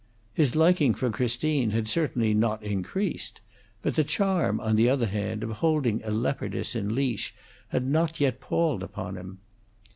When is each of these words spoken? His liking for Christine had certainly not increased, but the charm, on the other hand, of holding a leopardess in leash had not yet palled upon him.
His 0.33 0.55
liking 0.55 0.95
for 0.95 1.11
Christine 1.11 1.69
had 1.69 1.87
certainly 1.87 2.33
not 2.33 2.63
increased, 2.63 3.39
but 3.83 3.93
the 3.93 4.03
charm, 4.03 4.59
on 4.59 4.75
the 4.75 4.89
other 4.89 5.05
hand, 5.05 5.43
of 5.43 5.51
holding 5.51 6.01
a 6.03 6.09
leopardess 6.09 6.75
in 6.75 6.95
leash 6.95 7.35
had 7.67 7.87
not 7.87 8.19
yet 8.19 8.41
palled 8.41 8.81
upon 8.81 9.15
him. 9.15 9.41